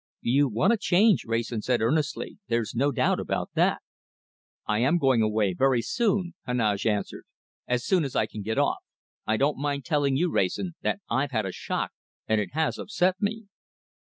"You 0.23 0.47
want 0.47 0.73
a 0.73 0.77
change," 0.77 1.25
Wrayson 1.25 1.61
said 1.61 1.79
earnestly. 1.79 2.39
"There's 2.47 2.73
no 2.73 2.91
doubt 2.91 3.19
about 3.19 3.51
that." 3.53 3.83
"I 4.65 4.79
am 4.79 4.97
going 4.97 5.21
away 5.21 5.53
very 5.53 5.83
soon," 5.83 6.33
Heneage 6.43 6.87
answered. 6.87 7.25
"As 7.67 7.85
soon 7.85 8.03
as 8.03 8.15
I 8.15 8.25
can 8.25 8.41
get 8.41 8.57
off. 8.57 8.79
I 9.27 9.37
don't 9.37 9.59
mind 9.59 9.85
telling 9.85 10.17
you, 10.17 10.31
Wrayson, 10.31 10.73
that 10.81 11.01
I've 11.07 11.29
had 11.29 11.45
a 11.45 11.51
shock, 11.51 11.91
and 12.27 12.41
it 12.41 12.53
has 12.53 12.79
upset 12.79 13.17
me." 13.21 13.45